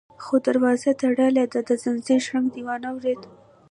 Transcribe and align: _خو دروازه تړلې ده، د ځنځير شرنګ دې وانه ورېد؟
_خو 0.23 0.35
دروازه 0.47 0.91
تړلې 1.01 1.45
ده، 1.53 1.59
د 1.69 1.71
ځنځير 1.83 2.19
شرنګ 2.25 2.47
دې 2.53 2.61
وانه 2.67 2.89
ورېد؟ 2.95 3.21